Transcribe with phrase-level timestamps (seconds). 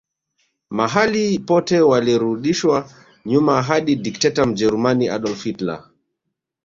[0.69, 2.89] Mahali pote walirudishwa
[3.25, 5.89] nyuma hadi Dikteta Mjerumani Adolf Hitler